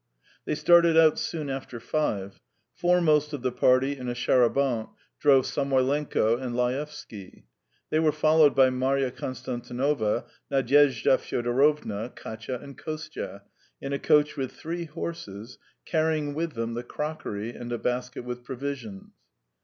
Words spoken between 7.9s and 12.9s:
they were followed by Marya Konstantinovna, Nadyezhda Fyodorovna, Katya and